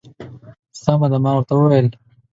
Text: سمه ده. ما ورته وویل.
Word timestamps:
سمه 0.83 1.07
ده. 1.11 1.17
ما 1.23 1.31
ورته 1.35 1.53
وویل. 1.55 1.87